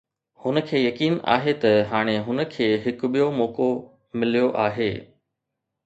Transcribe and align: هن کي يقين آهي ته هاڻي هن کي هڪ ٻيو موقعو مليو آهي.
هن 0.45 0.59
کي 0.69 0.77
يقين 0.83 1.17
آهي 1.33 1.53
ته 1.65 1.73
هاڻي 1.93 2.17
هن 2.29 2.43
کي 2.55 2.71
هڪ 2.87 3.13
ٻيو 3.15 3.31
موقعو 3.39 3.71
مليو 4.21 4.53
آهي. 4.69 4.93